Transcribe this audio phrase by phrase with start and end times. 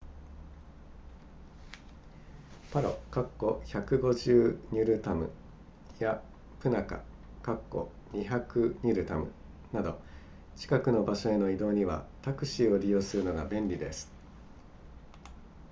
[2.71, 5.29] パロ150ニュルタム
[5.99, 6.23] や
[6.59, 7.03] プナカ
[7.43, 9.31] 200ニュルタム
[9.71, 10.01] など
[10.55, 14.11] 近くの場所への移動にはタクシーを利用するのが便利です